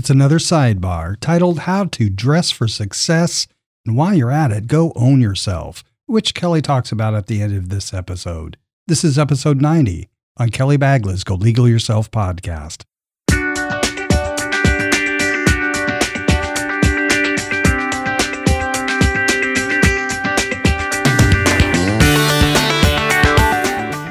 It's 0.00 0.08
another 0.08 0.38
sidebar 0.38 1.20
titled 1.20 1.58
How 1.58 1.84
to 1.84 2.08
Dress 2.08 2.50
for 2.50 2.66
Success. 2.66 3.46
And 3.84 3.98
while 3.98 4.14
you're 4.14 4.30
at 4.30 4.50
it, 4.50 4.66
go 4.66 4.94
own 4.96 5.20
yourself, 5.20 5.84
which 6.06 6.32
Kelly 6.32 6.62
talks 6.62 6.90
about 6.90 7.14
at 7.14 7.26
the 7.26 7.42
end 7.42 7.54
of 7.54 7.68
this 7.68 7.92
episode. 7.92 8.56
This 8.86 9.04
is 9.04 9.18
episode 9.18 9.60
90 9.60 10.08
on 10.38 10.48
Kelly 10.48 10.78
Bagla's 10.78 11.22
Go 11.22 11.34
Legal 11.34 11.68
Yourself 11.68 12.10
podcast. 12.10 12.84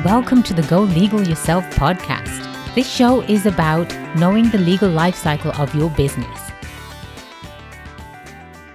Welcome 0.05 0.43
to 0.43 0.53
the 0.53 0.67
Go 0.69 0.81
Legal 0.81 1.27
Yourself 1.27 1.63
podcast. 1.71 2.48
This 2.75 2.87
show 2.87 3.21
is 3.21 3.47
about 3.47 3.91
knowing 4.15 4.47
the 4.51 4.59
legal 4.59 4.89
life 4.89 5.15
cycle 5.15 5.51
of 5.59 5.73
your 5.73 5.89
business. 5.89 6.39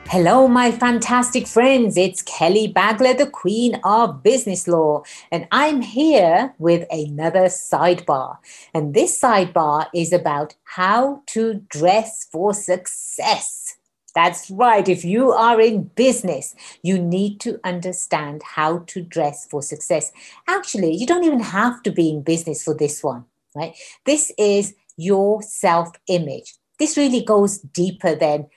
Hello, 0.09 0.49
my 0.49 0.73
fantastic 0.73 1.47
friends. 1.47 1.97
It's 1.97 2.21
Kelly 2.23 2.73
Bagla, 2.73 3.17
the 3.17 3.31
Queen 3.31 3.81
of 3.85 4.21
Business 4.25 4.67
Law, 4.67 5.05
and 5.31 5.47
I'm 5.53 5.81
here 5.81 6.55
with 6.59 6.89
another 6.91 7.45
sidebar. 7.45 8.39
And 8.75 8.95
this 8.95 9.21
sidebar 9.21 9.87
is 9.95 10.13
about 10.13 10.57
how 10.65 11.23
to 11.27 11.63
dress 11.69 12.27
for 12.33 12.53
success. 12.53 13.77
That's 14.15 14.51
right. 14.51 14.89
If 14.89 15.05
you 15.05 15.31
are 15.31 15.61
in 15.61 15.85
business, 15.95 16.57
you 16.83 16.99
need 16.99 17.39
to 17.41 17.61
understand 17.63 18.43
how 18.43 18.79
to 18.89 19.03
dress 19.03 19.47
for 19.47 19.63
success. 19.63 20.13
Actually, 20.49 20.95
you 20.97 21.07
don't 21.07 21.25
even 21.25 21.41
have 21.41 21.83
to 21.85 21.93
be 21.93 22.11
in 22.11 22.23
business 22.23 22.63
for 22.65 22.75
this 22.75 23.03
one, 23.03 23.25
right? 23.55 23.75
This 24.07 24.33
is 24.39 24.75
your 24.97 25.43
self 25.43 25.91
image. 26.09 26.55
This 26.79 26.97
really 26.97 27.23
goes 27.23 27.59
deeper 27.59 28.15
than 28.15 28.49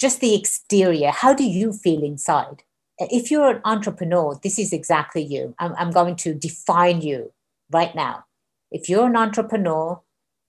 just 0.00 0.20
the 0.20 0.34
exterior. 0.34 1.10
How 1.10 1.34
do 1.34 1.44
you 1.44 1.72
feel 1.72 2.02
inside? 2.02 2.62
If 2.98 3.30
you're 3.30 3.50
an 3.50 3.60
entrepreneur, 3.64 4.38
this 4.42 4.58
is 4.58 4.72
exactly 4.72 5.22
you. 5.22 5.54
I'm, 5.58 5.74
I'm 5.76 5.90
going 5.90 6.16
to 6.16 6.34
define 6.34 7.02
you 7.02 7.32
right 7.70 7.94
now. 7.94 8.24
If 8.70 8.88
you're 8.88 9.06
an 9.06 9.16
entrepreneur, 9.16 10.00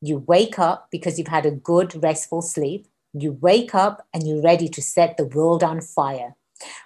you 0.01 0.19
wake 0.19 0.59
up 0.59 0.87
because 0.91 1.17
you've 1.17 1.27
had 1.27 1.45
a 1.45 1.51
good, 1.51 2.01
restful 2.01 2.41
sleep 2.41 2.87
you 3.13 3.33
wake 3.41 3.73
up 3.73 4.07
and 4.13 4.27
you're 4.27 4.41
ready 4.41 4.67
to 4.69 4.81
set 4.81 5.17
the 5.17 5.25
world 5.25 5.63
on 5.63 5.81
fire. 5.81 6.35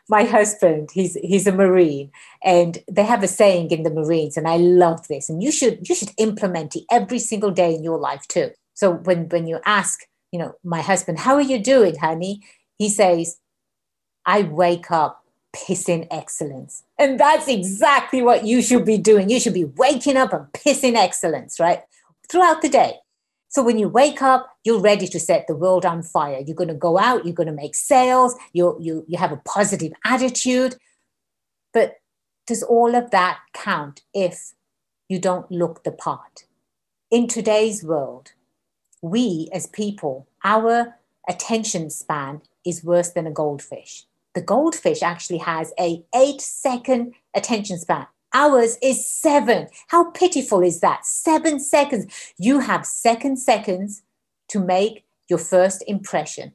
My 0.10 0.24
husband, 0.24 0.90
he's 0.92 1.16
he's 1.16 1.48
a 1.48 1.52
Marine, 1.52 2.12
and 2.44 2.78
they 2.90 3.04
have 3.04 3.24
a 3.24 3.28
saying 3.28 3.72
in 3.72 3.84
the 3.84 3.90
Marines, 3.90 4.38
and 4.38 4.48
I 4.48 4.58
love 4.58 5.08
this. 5.08 5.30
And 5.30 5.42
you 5.42 5.52
should 5.52 5.88
you 5.88 5.96
should 5.96 6.12
implement 6.18 6.76
it 6.76 6.84
every 6.92 7.20
single 7.20 7.52
day 7.52 7.74
in 7.74 7.84
your 7.84 7.98
life 7.98 8.28
too. 8.28 8.52
So 8.74 8.94
when 8.94 9.30
when 9.30 9.48
you 9.48 9.60
ask, 9.66 10.02
you 10.32 10.40
know, 10.40 10.54
my 10.64 10.82
husband, 10.82 11.20
how 11.20 11.36
are 11.36 11.42
you 11.42 11.60
doing, 11.60 11.98
honey? 11.98 12.42
He 12.78 12.90
says, 12.90 13.38
I 14.26 14.44
wake 14.44 14.92
up 14.92 15.24
pissing 15.56 16.08
excellence. 16.10 16.84
And 16.98 17.20
that's 17.20 17.48
exactly 17.48 18.22
what 18.22 18.46
you 18.46 18.62
should 18.62 18.86
be 18.86 18.98
doing. 18.98 19.30
You 19.30 19.40
should 19.40 19.54
be 19.54 19.66
waking 19.66 20.18
up 20.18 20.34
and 20.34 20.48
pissing 20.54 20.96
excellence, 20.96 21.60
right? 21.60 21.82
Throughout 22.30 22.62
the 22.62 22.70
day. 22.70 22.96
So 23.52 23.62
when 23.62 23.78
you 23.78 23.90
wake 23.90 24.22
up, 24.22 24.58
you're 24.64 24.80
ready 24.80 25.08
to 25.08 25.20
set 25.20 25.46
the 25.46 25.56
world 25.56 25.86
on 25.86 26.04
fire. 26.04 26.40
You're 26.40 26.56
going 26.56 26.70
to 26.70 26.74
go 26.74 26.98
out, 26.98 27.26
you're 27.26 27.36
going 27.36 27.48
to 27.48 27.54
make 27.54 27.76
sales, 27.76 28.34
you, 28.54 28.78
you, 28.80 29.04
you 29.10 29.18
have 29.18 29.34
a 29.34 29.42
positive 29.44 29.92
attitude. 30.06 30.78
But 31.74 31.98
does 32.48 32.64
all 32.64 32.96
of 32.96 33.12
that 33.12 33.40
count 33.54 34.04
if 34.14 34.54
you 35.10 35.20
don't 35.20 35.52
look 35.52 35.84
the 35.84 35.92
part? 35.92 36.46
In 37.12 37.28
today's 37.28 37.84
world, 37.84 38.32
we 39.02 39.50
as 39.52 39.68
people, 39.68 40.30
our 40.46 40.96
attention 41.28 41.90
span 41.90 42.42
is 42.66 42.86
worse 42.86 43.10
than 43.10 43.28
a 43.28 43.32
goldfish. 43.32 44.06
The 44.34 44.42
goldfish 44.42 45.04
actually 45.04 45.40
has 45.40 45.74
a 45.78 46.06
8 46.16 46.40
second 46.40 47.16
attention 47.36 47.78
span. 47.80 48.08
Ours 48.34 48.78
is 48.82 49.06
seven. 49.06 49.68
How 49.88 50.12
pitiful 50.12 50.62
is 50.62 50.80
that? 50.80 51.06
Seven 51.06 51.60
seconds. 51.60 52.34
You 52.38 52.60
have 52.60 52.86
second 52.86 53.38
seconds 53.38 54.04
to 54.50 54.60
make 54.60 55.06
your 55.30 55.40
first 55.40 55.84
impression. 55.88 56.54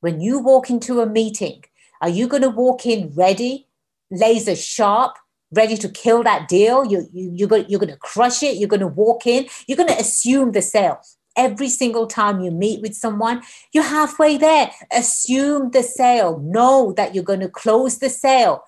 When 0.00 0.20
you 0.20 0.38
walk 0.38 0.68
into 0.68 1.00
a 1.00 1.06
meeting, 1.06 1.64
are 2.02 2.10
you 2.10 2.28
going 2.28 2.42
to 2.42 2.50
walk 2.50 2.84
in 2.84 3.12
ready, 3.14 3.68
laser 4.10 4.54
sharp, 4.54 5.16
ready 5.50 5.76
to 5.78 5.88
kill 5.88 6.22
that 6.24 6.46
deal? 6.48 6.84
You, 6.84 7.08
you, 7.12 7.30
you're 7.34 7.48
going 7.48 7.66
to 7.66 7.96
crush 7.96 8.42
it. 8.42 8.58
You're 8.58 8.68
going 8.68 8.80
to 8.80 8.86
walk 8.86 9.26
in. 9.26 9.46
You're 9.66 9.76
going 9.76 9.88
to 9.88 9.98
assume 9.98 10.52
the 10.52 10.60
sale. 10.60 11.00
Every 11.36 11.68
single 11.68 12.06
time 12.06 12.40
you 12.40 12.50
meet 12.50 12.80
with 12.82 12.94
someone, 12.94 13.42
you're 13.72 13.82
halfway 13.82 14.36
there. 14.36 14.70
Assume 14.92 15.70
the 15.70 15.82
sale. 15.82 16.38
Know 16.38 16.92
that 16.96 17.14
you're 17.14 17.24
going 17.24 17.40
to 17.40 17.48
close 17.48 17.98
the 17.98 18.10
sale 18.10 18.62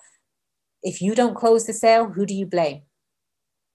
if 0.87 1.01
you 1.01 1.13
don't 1.13 1.35
close 1.35 1.65
the 1.65 1.73
sale, 1.73 2.05
who 2.05 2.25
do 2.25 2.33
you 2.33 2.45
blame? 2.45 2.83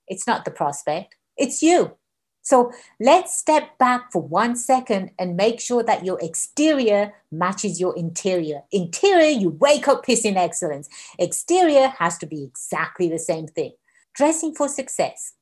It's 0.08 0.26
not 0.26 0.46
the 0.46 0.50
prospect, 0.50 1.14
it's 1.36 1.60
you. 1.60 1.98
So 2.40 2.72
let's 2.98 3.38
step 3.38 3.78
back 3.78 4.10
for 4.10 4.22
one 4.22 4.56
second 4.56 5.10
and 5.18 5.36
make 5.36 5.60
sure 5.60 5.82
that 5.84 6.04
your 6.04 6.18
exterior 6.20 7.12
matches 7.30 7.78
your 7.78 7.94
interior. 7.96 8.62
Interior, 8.72 9.28
you 9.28 9.50
wake 9.50 9.86
up 9.86 10.04
pissing 10.06 10.36
excellence. 10.36 10.88
Exterior 11.18 11.88
has 11.98 12.16
to 12.18 12.26
be 12.26 12.42
exactly 12.42 13.08
the 13.08 13.18
same 13.18 13.46
thing. 13.46 13.72
Dressing 14.14 14.54
for 14.54 14.66
success. 14.66 15.34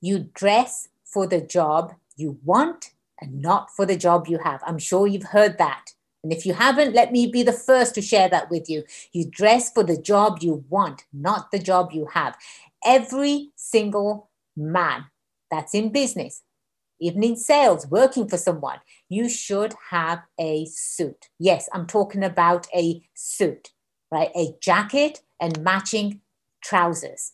You 0.00 0.28
dress 0.34 0.88
for 1.04 1.26
the 1.26 1.40
job 1.40 1.94
you 2.16 2.38
want 2.44 2.90
and 3.20 3.40
not 3.40 3.70
for 3.74 3.86
the 3.86 3.96
job 3.96 4.26
you 4.26 4.38
have. 4.44 4.60
I'm 4.66 4.78
sure 4.78 5.06
you've 5.06 5.30
heard 5.30 5.58
that. 5.58 5.92
And 6.22 6.32
if 6.32 6.44
you 6.44 6.52
haven't, 6.54 6.94
let 6.94 7.12
me 7.12 7.26
be 7.26 7.42
the 7.42 7.52
first 7.52 7.94
to 7.94 8.02
share 8.02 8.28
that 8.28 8.50
with 8.50 8.68
you. 8.68 8.84
You 9.12 9.24
dress 9.24 9.72
for 9.72 9.82
the 9.82 10.00
job 10.00 10.38
you 10.40 10.64
want, 10.68 11.04
not 11.12 11.50
the 11.50 11.58
job 11.58 11.92
you 11.92 12.06
have. 12.12 12.36
Every 12.84 13.50
single 13.56 14.30
man 14.56 15.06
that's 15.50 15.74
in 15.74 15.90
business, 15.90 16.42
even 17.00 17.22
in 17.22 17.36
sales, 17.36 17.86
working 17.86 18.28
for 18.28 18.36
someone, 18.36 18.78
you 19.08 19.28
should 19.28 19.74
have 19.90 20.22
a 20.38 20.66
suit. 20.66 21.28
Yes, 21.38 21.68
I'm 21.72 21.86
talking 21.86 22.24
about 22.24 22.66
a 22.74 23.02
suit, 23.14 23.70
right? 24.10 24.30
A 24.34 24.54
jacket 24.60 25.22
and 25.40 25.62
matching 25.62 26.20
trousers. 26.62 27.32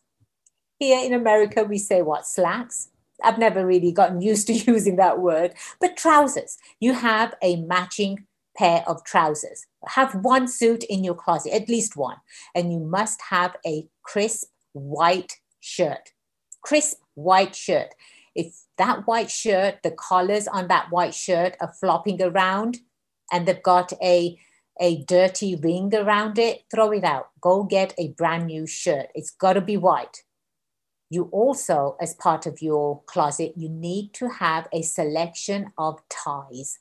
Here 0.78 1.04
in 1.04 1.14
America, 1.14 1.64
we 1.64 1.78
say 1.78 2.02
what? 2.02 2.26
Slacks. 2.26 2.90
I've 3.22 3.38
never 3.38 3.66
really 3.66 3.92
gotten 3.92 4.20
used 4.30 4.46
to 4.48 4.52
using 4.52 4.96
that 4.96 5.20
word, 5.20 5.54
but 5.80 5.96
trousers. 5.96 6.58
You 6.80 6.92
have 6.92 7.34
a 7.42 7.56
matching 7.56 8.26
pair 8.56 8.82
of 8.86 9.04
trousers. 9.04 9.66
Have 9.86 10.14
one 10.14 10.48
suit 10.48 10.84
in 10.84 11.04
your 11.04 11.14
closet, 11.14 11.52
at 11.52 11.68
least 11.68 11.96
one. 11.96 12.16
And 12.54 12.72
you 12.72 12.80
must 12.80 13.20
have 13.30 13.56
a 13.66 13.88
crisp 14.02 14.48
white 14.72 15.34
shirt. 15.60 16.10
Crisp 16.62 16.98
white 17.14 17.54
shirt. 17.54 17.94
If 18.34 18.54
that 18.78 19.06
white 19.06 19.30
shirt, 19.30 19.82
the 19.82 19.90
collars 19.90 20.48
on 20.48 20.68
that 20.68 20.90
white 20.90 21.14
shirt 21.14 21.56
are 21.60 21.72
flopping 21.72 22.20
around 22.20 22.78
and 23.32 23.46
they've 23.46 23.62
got 23.62 23.92
a, 24.02 24.38
a 24.80 25.04
dirty 25.04 25.56
ring 25.56 25.94
around 25.94 26.38
it, 26.38 26.64
throw 26.70 26.90
it 26.92 27.04
out. 27.04 27.28
Go 27.40 27.62
get 27.62 27.94
a 27.98 28.08
brand 28.08 28.46
new 28.46 28.66
shirt. 28.66 29.06
It's 29.14 29.30
got 29.30 29.54
to 29.54 29.60
be 29.60 29.76
white. 29.76 30.24
You 31.10 31.28
also, 31.32 31.96
as 32.00 32.14
part 32.14 32.46
of 32.46 32.60
your 32.60 33.02
closet, 33.06 33.52
you 33.56 33.68
need 33.68 34.14
to 34.14 34.28
have 34.28 34.66
a 34.72 34.82
selection 34.82 35.72
of 35.78 36.00
ties 36.08 36.80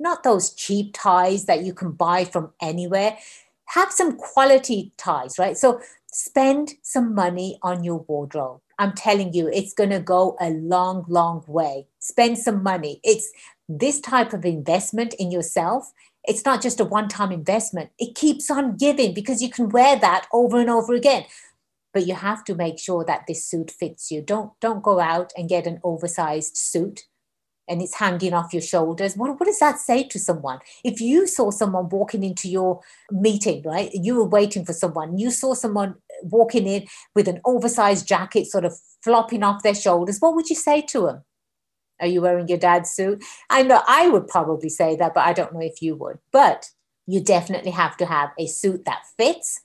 not 0.00 0.22
those 0.22 0.52
cheap 0.54 0.94
ties 0.94 1.44
that 1.44 1.62
you 1.62 1.74
can 1.74 1.92
buy 1.92 2.24
from 2.24 2.52
anywhere. 2.60 3.18
Have 3.66 3.92
some 3.92 4.16
quality 4.16 4.92
ties, 4.96 5.38
right? 5.38 5.56
So 5.56 5.80
spend 6.12 6.72
some 6.82 7.14
money 7.14 7.58
on 7.62 7.84
your 7.84 8.04
wardrobe. 8.08 8.60
I'm 8.78 8.94
telling 8.94 9.34
you, 9.34 9.48
it's 9.48 9.74
going 9.74 9.90
to 9.90 10.00
go 10.00 10.36
a 10.40 10.50
long, 10.50 11.04
long 11.06 11.44
way. 11.46 11.86
Spend 11.98 12.38
some 12.38 12.62
money. 12.62 13.00
It's 13.04 13.30
this 13.68 14.00
type 14.00 14.32
of 14.32 14.44
investment 14.44 15.14
in 15.18 15.30
yourself. 15.30 15.92
It's 16.24 16.44
not 16.44 16.62
just 16.62 16.80
a 16.80 16.84
one 16.84 17.08
time 17.08 17.30
investment, 17.30 17.90
it 17.98 18.14
keeps 18.14 18.50
on 18.50 18.76
giving 18.76 19.14
because 19.14 19.42
you 19.42 19.50
can 19.50 19.68
wear 19.68 19.98
that 19.98 20.26
over 20.32 20.60
and 20.60 20.70
over 20.70 20.94
again. 20.94 21.24
But 21.92 22.06
you 22.06 22.14
have 22.14 22.44
to 22.44 22.54
make 22.54 22.78
sure 22.78 23.04
that 23.04 23.24
this 23.26 23.44
suit 23.44 23.70
fits 23.70 24.10
you. 24.10 24.22
Don't, 24.22 24.52
don't 24.60 24.82
go 24.82 25.00
out 25.00 25.32
and 25.36 25.48
get 25.48 25.66
an 25.66 25.80
oversized 25.82 26.56
suit 26.56 27.06
and 27.70 27.80
it's 27.80 27.94
hanging 27.94 28.34
off 28.34 28.52
your 28.52 28.60
shoulders. 28.60 29.16
What, 29.16 29.30
what 29.38 29.46
does 29.46 29.60
that 29.60 29.78
say 29.78 30.02
to 30.08 30.18
someone? 30.18 30.58
If 30.84 31.00
you 31.00 31.26
saw 31.26 31.50
someone 31.50 31.88
walking 31.88 32.24
into 32.24 32.50
your 32.50 32.80
meeting, 33.10 33.62
right? 33.64 33.90
You 33.94 34.16
were 34.16 34.24
waiting 34.24 34.64
for 34.64 34.72
someone, 34.72 35.16
you 35.16 35.30
saw 35.30 35.54
someone 35.54 35.94
walking 36.22 36.66
in 36.66 36.86
with 37.14 37.28
an 37.28 37.40
oversized 37.44 38.06
jacket 38.06 38.46
sort 38.48 38.64
of 38.64 38.74
flopping 39.02 39.42
off 39.42 39.62
their 39.62 39.74
shoulders, 39.74 40.18
what 40.18 40.34
would 40.34 40.50
you 40.50 40.56
say 40.56 40.82
to 40.82 41.06
them? 41.06 41.22
Are 42.00 42.06
you 42.06 42.20
wearing 42.20 42.48
your 42.48 42.58
dad's 42.58 42.90
suit? 42.90 43.22
I 43.48 43.62
know 43.62 43.82
I 43.86 44.08
would 44.08 44.26
probably 44.26 44.68
say 44.68 44.96
that, 44.96 45.14
but 45.14 45.24
I 45.24 45.32
don't 45.32 45.52
know 45.52 45.60
if 45.60 45.80
you 45.80 45.94
would. 45.96 46.18
But 46.32 46.70
you 47.06 47.22
definitely 47.22 47.70
have 47.72 47.96
to 47.98 48.06
have 48.06 48.30
a 48.38 48.46
suit 48.46 48.84
that 48.84 49.02
fits, 49.16 49.60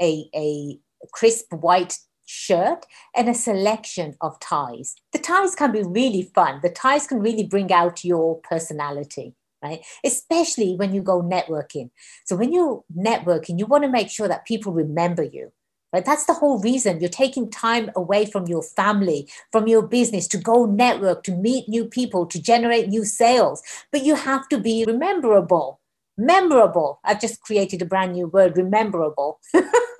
a, 0.00 0.28
a 0.34 0.78
crisp 1.12 1.52
white 1.52 1.98
shirt 2.26 2.86
and 3.16 3.28
a 3.28 3.34
selection 3.34 4.16
of 4.20 4.38
ties. 4.40 4.94
The 5.12 5.18
ties 5.18 5.54
can 5.54 5.72
be 5.72 5.82
really 5.82 6.30
fun. 6.34 6.60
The 6.62 6.70
ties 6.70 7.06
can 7.06 7.20
really 7.20 7.44
bring 7.44 7.72
out 7.72 8.04
your 8.04 8.40
personality. 8.40 9.34
right? 9.62 9.84
Especially 10.04 10.74
when 10.76 10.92
you 10.94 11.02
go 11.02 11.22
networking. 11.22 11.90
So 12.24 12.36
when 12.36 12.52
you're 12.52 12.84
networking, 12.96 13.58
you 13.58 13.66
want 13.66 13.84
to 13.84 13.90
make 13.90 14.10
sure 14.10 14.28
that 14.28 14.46
people 14.46 14.72
remember 14.72 15.22
you. 15.22 15.52
Right? 15.92 16.04
That's 16.04 16.24
the 16.24 16.32
whole 16.32 16.58
reason 16.58 17.00
you're 17.00 17.10
taking 17.10 17.50
time 17.50 17.90
away 17.94 18.24
from 18.24 18.46
your 18.46 18.62
family, 18.62 19.28
from 19.50 19.68
your 19.68 19.82
business 19.82 20.26
to 20.28 20.38
go 20.38 20.64
network, 20.64 21.22
to 21.24 21.32
meet 21.36 21.68
new 21.68 21.84
people, 21.84 22.24
to 22.26 22.40
generate 22.40 22.88
new 22.88 23.04
sales. 23.04 23.62
But 23.90 24.02
you 24.02 24.14
have 24.14 24.48
to 24.48 24.58
be 24.58 24.84
rememberable. 24.86 25.80
Memorable. 26.16 26.98
I've 27.04 27.20
just 27.20 27.42
created 27.42 27.82
a 27.82 27.84
brand 27.84 28.12
new 28.14 28.26
word, 28.28 28.56
rememberable. 28.56 29.38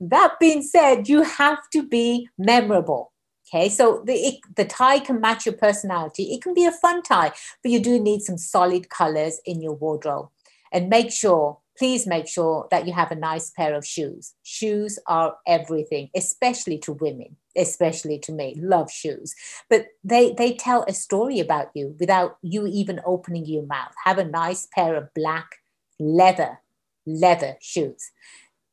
that 0.00 0.34
being 0.40 0.62
said, 0.62 1.08
you 1.08 1.22
have 1.22 1.58
to 1.72 1.82
be 1.82 2.28
memorable. 2.38 3.12
Okay, 3.48 3.68
so 3.68 4.02
the, 4.06 4.14
it, 4.14 4.40
the 4.56 4.64
tie 4.64 4.98
can 4.98 5.20
match 5.20 5.44
your 5.44 5.54
personality. 5.54 6.32
It 6.32 6.42
can 6.42 6.54
be 6.54 6.64
a 6.64 6.72
fun 6.72 7.02
tie, 7.02 7.32
but 7.62 7.70
you 7.70 7.78
do 7.78 8.00
need 8.00 8.22
some 8.22 8.38
solid 8.38 8.88
colors 8.88 9.40
in 9.44 9.60
your 9.60 9.74
wardrobe. 9.74 10.28
And 10.72 10.88
make 10.88 11.12
sure, 11.12 11.58
please 11.76 12.06
make 12.06 12.26
sure 12.26 12.66
that 12.70 12.86
you 12.86 12.92
have 12.94 13.12
a 13.12 13.16
nice 13.16 13.50
pair 13.50 13.74
of 13.74 13.86
shoes. 13.86 14.34
Shoes 14.42 14.98
are 15.06 15.36
everything, 15.46 16.08
especially 16.16 16.78
to 16.78 16.94
women, 16.94 17.36
especially 17.56 18.18
to 18.20 18.32
me. 18.32 18.56
Love 18.58 18.90
shoes. 18.90 19.34
But 19.68 19.88
they, 20.02 20.32
they 20.32 20.54
tell 20.54 20.84
a 20.88 20.94
story 20.94 21.38
about 21.38 21.68
you 21.74 21.94
without 22.00 22.38
you 22.42 22.66
even 22.66 23.00
opening 23.04 23.44
your 23.44 23.66
mouth. 23.66 23.92
Have 24.04 24.18
a 24.18 24.24
nice 24.24 24.66
pair 24.74 24.96
of 24.96 25.12
black 25.14 25.56
leather, 26.00 26.60
leather 27.06 27.56
shoes. 27.60 28.10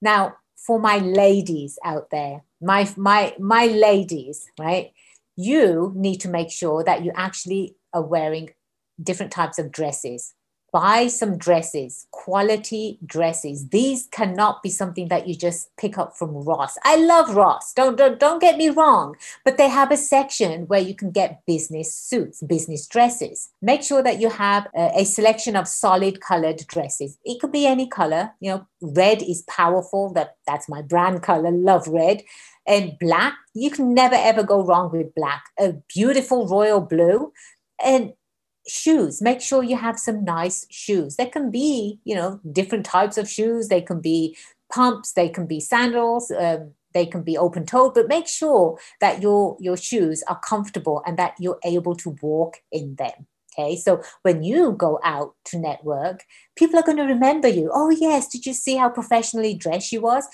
Now, 0.01 0.37
for 0.65 0.79
my 0.79 0.97
ladies 0.97 1.77
out 1.83 2.09
there, 2.11 2.43
my 2.61 2.89
my 2.95 3.35
my 3.39 3.65
ladies, 3.65 4.47
right? 4.59 4.91
You 5.35 5.93
need 5.95 6.17
to 6.21 6.29
make 6.29 6.51
sure 6.51 6.83
that 6.83 7.03
you 7.03 7.11
actually 7.15 7.75
are 7.93 8.03
wearing 8.03 8.51
different 9.01 9.31
types 9.31 9.57
of 9.57 9.71
dresses 9.71 10.33
buy 10.71 11.07
some 11.07 11.37
dresses, 11.37 12.07
quality 12.11 12.97
dresses. 13.05 13.69
These 13.69 14.07
cannot 14.11 14.63
be 14.63 14.69
something 14.69 15.09
that 15.09 15.27
you 15.27 15.35
just 15.35 15.69
pick 15.77 15.97
up 15.97 16.15
from 16.17 16.31
Ross. 16.31 16.77
I 16.83 16.95
love 16.95 17.35
Ross. 17.35 17.73
Don't, 17.73 17.97
don't, 17.97 18.19
don't 18.19 18.39
get 18.39 18.57
me 18.57 18.69
wrong, 18.69 19.15
but 19.43 19.57
they 19.57 19.67
have 19.67 19.91
a 19.91 19.97
section 19.97 20.67
where 20.67 20.79
you 20.79 20.95
can 20.95 21.11
get 21.11 21.45
business 21.45 21.93
suits, 21.93 22.41
business 22.41 22.87
dresses. 22.87 23.49
Make 23.61 23.83
sure 23.83 24.01
that 24.01 24.19
you 24.19 24.29
have 24.29 24.67
a, 24.75 25.01
a 25.01 25.03
selection 25.03 25.55
of 25.55 25.67
solid 25.67 26.21
colored 26.21 26.65
dresses. 26.67 27.17
It 27.25 27.39
could 27.41 27.51
be 27.51 27.65
any 27.65 27.87
color. 27.87 28.31
You 28.39 28.51
know, 28.51 28.67
red 28.81 29.21
is 29.21 29.43
powerful. 29.43 30.13
That 30.13 30.37
that's 30.47 30.69
my 30.69 30.81
brand 30.81 31.21
color. 31.21 31.51
Love 31.51 31.87
red. 31.87 32.23
And 32.67 32.97
black, 32.99 33.33
you 33.53 33.71
can 33.71 33.93
never 33.93 34.15
ever 34.15 34.43
go 34.43 34.63
wrong 34.63 34.91
with 34.91 35.15
black. 35.15 35.43
A 35.59 35.73
beautiful 35.93 36.47
royal 36.47 36.79
blue. 36.79 37.33
And 37.83 38.13
shoes. 38.67 39.21
Make 39.21 39.41
sure 39.41 39.63
you 39.63 39.77
have 39.77 39.99
some 39.99 40.23
nice 40.23 40.65
shoes. 40.69 41.15
There 41.15 41.27
can 41.27 41.51
be 41.51 41.99
you 42.03 42.15
know 42.15 42.39
different 42.51 42.85
types 42.85 43.17
of 43.17 43.29
shoes. 43.29 43.67
They 43.67 43.81
can 43.81 44.01
be 44.01 44.35
pumps 44.71 45.13
they 45.13 45.29
can 45.29 45.45
be 45.45 45.59
sandals 45.59 46.31
um, 46.31 46.71
they 46.93 47.05
can 47.05 47.21
be 47.21 47.37
open 47.37 47.65
toed 47.65 47.93
but 47.93 48.07
make 48.07 48.27
sure 48.27 48.77
that 48.99 49.21
your 49.21 49.57
your 49.59 49.77
shoes 49.77 50.23
are 50.27 50.39
comfortable 50.39 51.03
and 51.05 51.17
that 51.17 51.35
you're 51.39 51.59
able 51.63 51.95
to 51.95 52.15
walk 52.21 52.57
in 52.71 52.95
them 52.95 53.27
okay? 53.53 53.75
So 53.75 54.01
when 54.21 54.43
you 54.43 54.71
go 54.71 54.99
out 55.03 55.35
to 55.45 55.59
network 55.59 56.23
people 56.55 56.79
are 56.79 56.83
going 56.83 56.97
to 56.97 57.03
remember 57.03 57.47
you. 57.47 57.69
Oh 57.73 57.89
yes 57.89 58.27
did 58.27 58.45
you 58.45 58.53
see 58.53 58.77
how 58.77 58.89
professionally 58.89 59.53
dressed 59.53 59.87
she 59.87 59.97
was? 59.97 60.25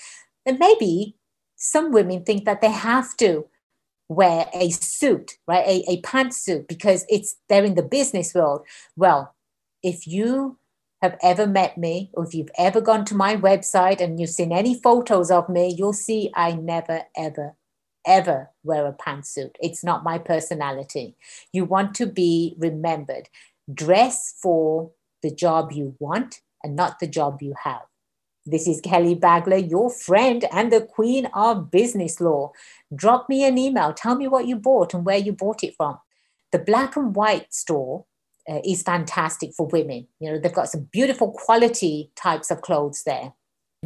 And 0.46 0.58
maybe 0.58 1.16
some 1.56 1.90
women 1.92 2.24
think 2.24 2.44
that 2.44 2.60
they 2.60 2.70
have 2.70 3.16
to 3.18 3.46
wear 4.08 4.46
a 4.54 4.70
suit, 4.70 5.32
right? 5.46 5.66
A, 5.66 5.84
a 5.90 6.00
pantsuit 6.02 6.66
because 6.68 7.04
it's 7.08 7.36
they're 7.48 7.64
in 7.64 7.74
the 7.74 7.82
business 7.82 8.34
world. 8.34 8.66
Well, 8.96 9.34
if 9.82 10.06
you 10.06 10.58
have 11.02 11.16
ever 11.22 11.46
met 11.46 11.78
me 11.78 12.10
or 12.14 12.26
if 12.26 12.34
you've 12.34 12.50
ever 12.58 12.80
gone 12.80 13.04
to 13.04 13.14
my 13.14 13.36
website 13.36 14.00
and 14.00 14.18
you've 14.18 14.30
seen 14.30 14.52
any 14.52 14.74
photos 14.74 15.30
of 15.30 15.48
me, 15.48 15.74
you'll 15.76 15.92
see 15.92 16.30
I 16.34 16.52
never, 16.52 17.02
ever, 17.16 17.54
ever 18.06 18.50
wear 18.64 18.86
a 18.86 18.92
pantsuit. 18.92 19.52
It's 19.60 19.84
not 19.84 20.02
my 20.02 20.18
personality. 20.18 21.14
You 21.52 21.64
want 21.64 21.94
to 21.96 22.06
be 22.06 22.56
remembered. 22.58 23.28
Dress 23.72 24.34
for 24.42 24.90
the 25.22 25.30
job 25.30 25.72
you 25.72 25.94
want 26.00 26.40
and 26.64 26.74
not 26.74 26.98
the 26.98 27.06
job 27.06 27.42
you 27.42 27.54
have. 27.62 27.82
This 28.46 28.66
is 28.66 28.80
Kelly 28.80 29.14
Bagla, 29.14 29.70
your 29.70 29.90
friend 29.90 30.44
and 30.50 30.72
the 30.72 30.80
queen 30.80 31.26
of 31.34 31.70
business 31.70 32.20
law. 32.20 32.52
Drop 32.94 33.28
me 33.28 33.44
an 33.44 33.58
email. 33.58 33.92
Tell 33.92 34.16
me 34.16 34.26
what 34.26 34.46
you 34.46 34.56
bought 34.56 34.94
and 34.94 35.04
where 35.04 35.18
you 35.18 35.32
bought 35.32 35.62
it 35.62 35.74
from. 35.76 35.98
The 36.52 36.58
black 36.58 36.96
and 36.96 37.14
white 37.14 37.52
store 37.52 38.06
uh, 38.48 38.60
is 38.64 38.82
fantastic 38.82 39.52
for 39.52 39.66
women. 39.66 40.06
You 40.18 40.32
know, 40.32 40.38
they've 40.38 40.52
got 40.52 40.70
some 40.70 40.88
beautiful 40.90 41.32
quality 41.32 42.10
types 42.16 42.50
of 42.50 42.62
clothes 42.62 43.02
there. 43.04 43.34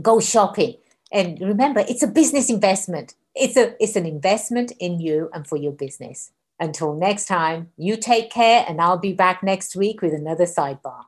Go 0.00 0.20
shopping. 0.20 0.76
And 1.10 1.40
remember, 1.40 1.84
it's 1.88 2.04
a 2.04 2.06
business 2.06 2.49
investment. 2.49 3.14
It's, 3.34 3.56
a, 3.56 3.75
it's 3.82 3.96
an 3.96 4.06
investment 4.06 4.72
in 4.78 5.00
you 5.00 5.28
and 5.34 5.46
for 5.46 5.56
your 5.56 5.72
business. 5.72 6.31
Until 6.60 6.94
next 6.94 7.25
time, 7.25 7.70
you 7.76 7.96
take 7.96 8.31
care, 8.31 8.64
and 8.69 8.81
I'll 8.81 8.99
be 8.99 9.12
back 9.12 9.43
next 9.43 9.75
week 9.75 10.00
with 10.00 10.14
another 10.14 10.44
sidebar 10.44 11.06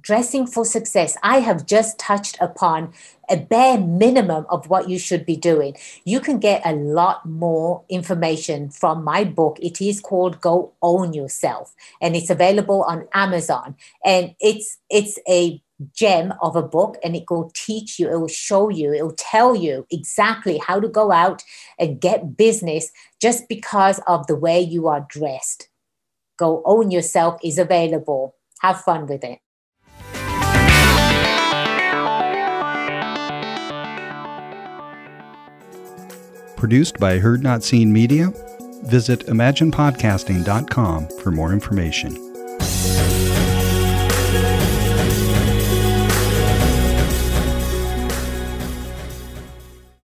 dressing 0.00 0.46
for 0.46 0.64
success, 0.64 1.16
I 1.22 1.38
have 1.40 1.66
just 1.66 1.98
touched 1.98 2.36
upon 2.40 2.92
a 3.30 3.36
bare 3.36 3.78
minimum 3.78 4.46
of 4.50 4.68
what 4.68 4.88
you 4.88 4.98
should 4.98 5.24
be 5.24 5.36
doing. 5.36 5.76
You 6.04 6.20
can 6.20 6.38
get 6.38 6.62
a 6.64 6.74
lot 6.74 7.24
more 7.24 7.84
information 7.88 8.70
from 8.70 9.04
my 9.04 9.24
book. 9.24 9.58
It 9.60 9.80
is 9.80 10.00
called 10.00 10.40
Go 10.40 10.72
Own 10.82 11.12
Yourself 11.12 11.74
and 12.00 12.14
it's 12.16 12.30
available 12.30 12.82
on 12.84 13.08
Amazon. 13.14 13.76
And 14.04 14.34
it's 14.40 14.78
it's 14.90 15.18
a 15.28 15.62
gem 15.94 16.32
of 16.40 16.54
a 16.54 16.62
book 16.62 16.96
and 17.02 17.16
it 17.16 17.24
will 17.28 17.50
teach 17.54 17.98
you, 17.98 18.08
it 18.08 18.16
will 18.16 18.28
show 18.28 18.68
you, 18.68 18.92
it 18.92 19.02
will 19.02 19.16
tell 19.16 19.56
you 19.56 19.86
exactly 19.90 20.58
how 20.58 20.78
to 20.78 20.88
go 20.88 21.10
out 21.10 21.42
and 21.78 22.00
get 22.00 22.36
business 22.36 22.90
just 23.20 23.48
because 23.48 24.00
of 24.06 24.26
the 24.26 24.36
way 24.36 24.60
you 24.60 24.86
are 24.86 25.06
dressed. 25.08 25.68
Go 26.36 26.62
Own 26.64 26.90
Yourself 26.90 27.40
is 27.42 27.58
available. 27.58 28.36
Have 28.60 28.80
fun 28.80 29.06
with 29.06 29.24
it. 29.24 29.40
Produced 36.64 36.98
by 36.98 37.18
Heard 37.18 37.42
Not 37.42 37.62
Seen 37.62 37.92
Media. 37.92 38.32
Visit 38.84 39.26
imaginepodcasting.com 39.26 41.08
for 41.22 41.30
more 41.30 41.52
information. 41.52 42.33